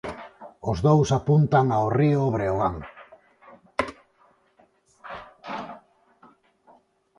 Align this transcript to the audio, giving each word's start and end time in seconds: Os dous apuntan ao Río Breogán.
Os 0.69 0.77
dous 0.87 1.07
apuntan 1.19 1.65
ao 1.71 1.85
Río 1.99 2.21
Breogán. 2.35 2.75